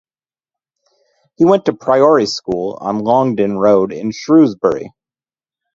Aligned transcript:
He 1.35 1.45
went 1.45 1.65
to 1.65 1.73
the 1.73 1.77
Priory 1.77 2.25
School 2.25 2.75
on 2.81 3.03
Longden 3.03 3.59
Road 3.59 3.93
in 3.93 4.09
Shrewsbury. 4.09 4.91